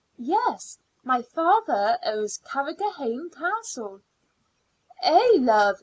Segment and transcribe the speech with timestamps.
[0.17, 4.01] "Yes; my father owns Carrigrohane Castle."
[5.03, 5.77] "Eh, love!